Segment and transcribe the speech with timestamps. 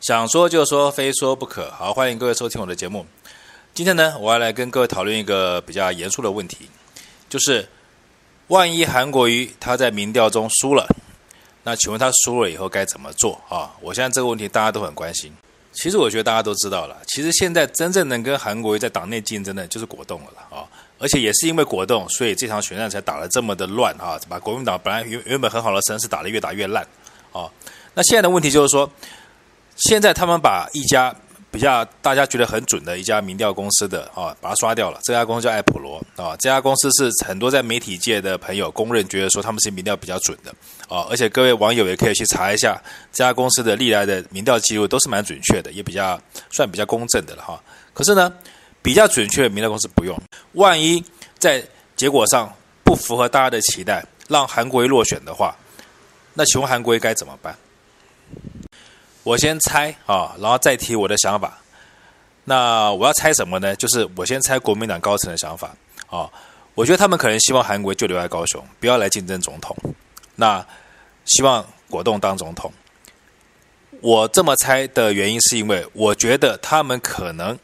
[0.00, 1.70] 想说就说，非说不可。
[1.70, 3.06] 好，欢迎各位收听我的节目。
[3.72, 6.68] 今天呢，我要来跟各位讨论一个比较严肃的问题，
[7.30, 7.66] 就是
[8.48, 10.86] 万一韩国瑜他在民调中输了，
[11.62, 13.72] 那请问他输了以后该怎么做啊？
[13.80, 15.32] 我相信这个问题大家都很关心。
[15.72, 20.68] 其实我觉得大家都知道了，其实现在真正能跟韩国瑜在党内竞争的，就是国栋了啊。
[20.98, 26.86] 而且也是因为国栋，所以这场选战才打得这么的乱啊，把国民党本来原原本很好的声势打得越打越烂
[27.32, 27.50] 啊。
[27.94, 28.88] 那现在的问题就是说。
[29.76, 31.14] 现在他们把一家
[31.50, 35.00] 比较大家觉得很准的一家民调公司的啊，把它刷掉了。
[35.04, 40.50] 这家公司叫艾普罗啊，这家公司是很多在媒体界的朋友公认觉得说他们是民调比较准的
[40.88, 42.78] 啊，而且各位网友也可以去查一下
[43.12, 47.62] 这家公司的历来的民调记录都是蛮准确的，也比较算比较公正的了哈。
[47.94, 48.30] 可是呢，
[48.82, 50.18] 比较准确的民调公司不用，
[50.52, 51.02] 万一
[51.38, 51.62] 在
[51.96, 52.52] 结果上
[52.84, 55.56] 不符合大家的期待，让韩国瑜落选的话，
[56.34, 57.56] 那请问韩国瑜该怎么办？
[59.26, 61.58] 我先猜啊，然后再提我的想法。
[62.44, 63.74] 那我要猜什么呢？
[63.74, 65.74] 就是我先猜国民党高层的想法
[66.08, 66.30] 啊。
[66.76, 69.76] 我觉得他们可能希望韩国就留在高雄，不要来竞争总统。
[70.36, 70.64] 那
[71.24, 72.72] 希望国栋当总统。
[74.00, 77.58] 我这么猜的原因是因为我觉得他们可能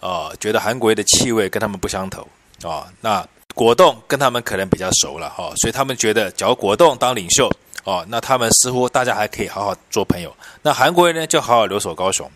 [0.00, 2.26] 啊，觉得韩国的气味跟他们不相投
[2.62, 2.90] 啊。
[3.02, 7.52] 那果冻跟他们可能比较熟了哈，所以他们觉得，只要果冻当领袖。
[7.88, 10.30] 哦，那他们似乎大家还可以好好做朋友。
[10.60, 12.30] 那韩国人呢，就好好留守高雄。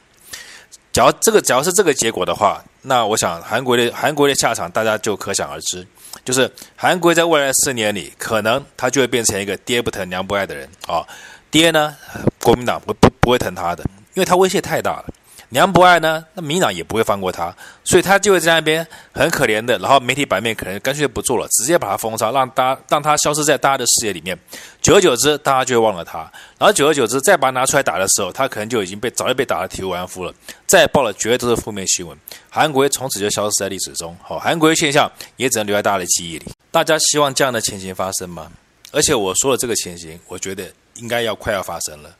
[0.95, 5.87] 只要这个，只要是这个结果的话，那我想韩国的韩国的下场大家就可想而知，
[6.25, 11.07] 就是韩国在未来四年里，可能他就会变成一个爹不疼娘不爱的人啊、
[11.51, 11.95] 爹呢，
[12.43, 15.05] 国民党不不不会疼他的，因为他威胁太大了。
[15.53, 24.37] 娘不爱呢，那民党也不会放过他，所以他就会在那边很可怜的，然后媒体版面可能干脆不做了，直接把他封杀，让大让他消失在大家的视野里面。
[24.81, 26.21] 久而久之，大家就会忘了他，
[26.59, 30.33] 然后久而久之，再把他拿出来打的时候，他可能就已经被早就被打得体无完肤了，
[30.67, 32.17] 再报了绝对都是负面新闻，
[32.49, 34.17] 韩国从此就消失在历史中。
[34.23, 35.07] 好，韩国瑜现象
[35.37, 36.47] 也只能留在大家的记忆里。
[36.71, 38.51] 大家希望这样的情形发生吗？
[38.91, 42.11] 而且我说的这个情形，我觉得应该要快要发生了。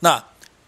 [0.00, 0.24] 那。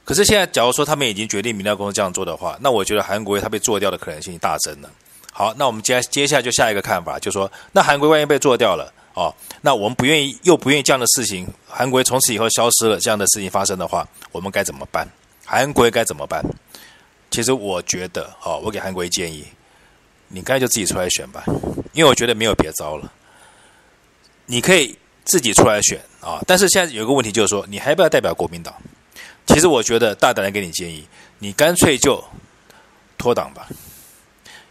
[0.09, 4.91] 可是现在，假如说他们已经决定民调公司这样做的话，那我觉得韩国瑜他被做掉的可能性大增了。
[5.31, 9.31] 好，那我们接接下来就下一个看法，就说，那韩国瑜万一被做掉了哦，
[9.61, 15.07] 那我们不愿意又不愿意这样的事情，韩国瑜从此以后消失了这样的事情发生的话，我们该怎么办？
[15.45, 16.43] 韩国瑜该怎么办？
[17.31, 19.45] 其实我觉得，哦，我给韩国瑜建议，
[20.29, 21.45] 你干脆就自己出来选吧，
[21.93, 23.13] 因为我觉得没有别招了。
[24.47, 24.97] 你可以
[25.27, 28.75] 自己出来选啊，但是现在有一个问题就是说，你还不要代表国民党？
[29.49, 31.05] 其实我觉得大胆的给你建议，
[31.41, 32.23] 你干脆就
[33.17, 33.67] 脱党吧，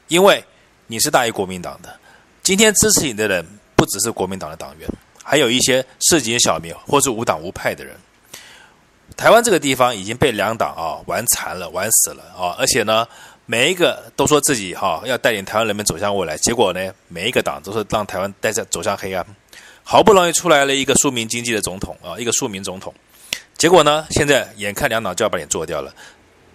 [0.07, 0.41] 因为
[0.85, 1.99] 你是大于国民党的。
[2.41, 3.45] 今天支持你的人
[3.75, 4.87] 不只是国民党的党员，
[5.21, 7.93] 还有一些市井小民或是无党无派的人。
[9.17, 12.55] 台湾这个地方已经被两党啊玩残了、玩死了啊！
[12.59, 13.05] 而且呢，
[13.45, 19.25] 每一个都说自己哈要带领台湾人民走向未来，结果呢，每一个党都是让台湾带着走向黑暗。
[19.83, 22.93] 好不容易出来了一个庶民经济的总统啊，一个庶民总统。
[23.57, 24.05] 结果呢？
[24.11, 25.91] 现在眼看两党就要把你做掉了，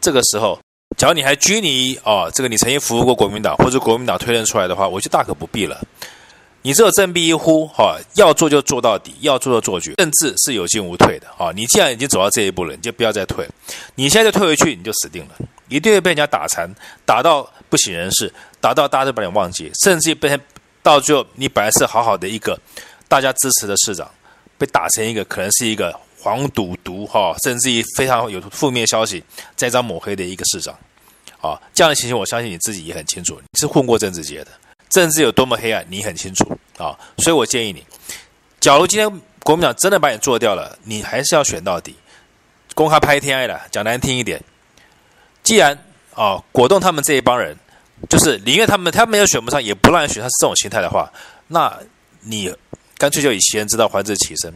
[0.00, 0.56] 这个时候，
[0.96, 5.80] 假如你还拘泥哦，这个你曾经服务过国民党，或者国民党推论出来的话，我就大可不必了。
[6.62, 11.52] 你只有振臂一呼，哈、哦，要做就做到底，要做就做绝，政治是有进无退的啊、哦！
[11.52, 13.44] 你既然已经走到这一步了，你就不要再退。
[13.96, 15.34] 你现在就退回去，你就死定了，
[15.68, 16.72] 一定会被人家打残，
[17.04, 20.38] 打到不省人事，打到大家都把你忘记，甚至被
[20.84, 22.56] 到最后，你本来是好好的一个
[23.08, 24.08] 大家支持的市长，
[24.56, 25.92] 被打成一个可能是一个。
[26.22, 29.22] 黄赌毒哈，甚至于非常有负面消息，
[29.56, 30.72] 栽赃抹黑的一个市长，
[31.40, 33.40] 啊，这样的情形，我相信你自己也很清楚。
[33.40, 34.52] 你是混过政治界的，
[34.88, 36.96] 政治有多么黑暗，你很清楚啊。
[37.18, 37.84] 所以我建议你，
[38.60, 39.10] 假如今天
[39.42, 41.96] 国民党真的把你做掉了，你还是要选到底，
[42.72, 44.40] 公开拍天爱的，讲难听一点。
[45.42, 45.76] 既然
[46.14, 47.56] 啊，果冻他们这一帮人，
[48.08, 51.12] 就是宁愿他们他们要选不上，也不让人选，他是这种心态的话，
[51.48, 51.76] 那
[52.20, 52.54] 你
[52.96, 54.54] 干脆就以其人之道还治其身。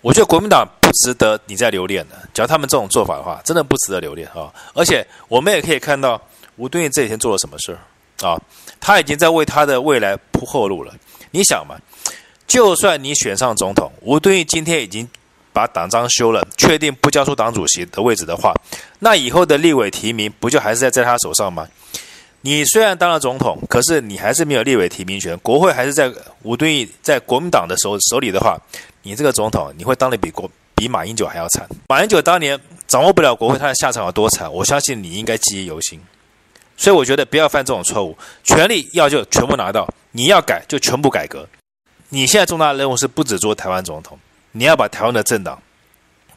[0.00, 2.16] 我觉得国民党不值得你再留恋的。
[2.32, 4.52] 只要他们这种做法的话，真的不值得留恋啊！
[4.74, 6.20] 而且我们也可以看到
[6.56, 7.76] 吴敦义这几天做了什么事
[8.22, 8.40] 啊？
[8.80, 10.94] 他已经在为他的未来铺后路了。
[11.32, 11.76] 你想嘛，
[12.46, 15.08] 就算你选上总统，吴敦义今天已经
[15.52, 18.54] 把党章修了，确定不交出党主席的位置的话，
[19.00, 21.66] 那以后的立委提名不就还是在在他手上吗？
[22.40, 26.12] 你虽然当了总统，可是你还是没有立委提名权，国会还是在
[26.42, 28.58] 吴敦义在国民党的手手里的话。
[29.02, 31.66] 你这个总统，你会当得比国比马英九还要惨。
[31.88, 35.98] 马英九当年掌握不了国会，他的下场有多惨，我相信你应该记忆犹新。
[36.76, 41.48] 所以我觉得不要犯这种错误，权力要就全部拿到，你要改就全部改革。
[42.10, 44.18] 你现在重大的任务是不只做台湾总统，
[44.52, 45.60] 你要把台湾的政党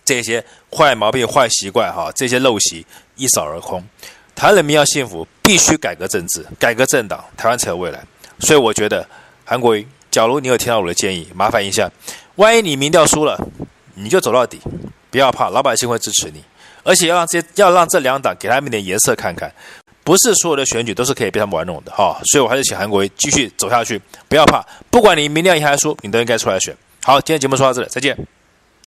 [0.05, 3.83] 这些坏毛病、坏习惯，哈，这些陋习一扫而空。
[4.41, 8.03] 台人民要幸福，必须改革政治、改革政党，台湾才有未来。
[8.39, 9.07] 所以我觉得，
[9.45, 11.87] 韩国瑜，假如你有听到我的建议，麻烦一下，
[12.37, 13.39] 万一你民调输了，
[13.93, 14.59] 你就走到底，
[15.11, 16.43] 不要怕，老百姓会支持你。
[16.81, 19.53] 而且要让这些要让这两党给他们点颜色看看，
[20.03, 22.19] 不是所有的选举都是可以被他们玩弄的哈。
[22.31, 26.75] 所以我还是请韩国瑜继续走下去，不要怕，不管你民调赢还是输，你都应该出来选。
[27.03, 28.17] 好，今天节目说到这里，再见。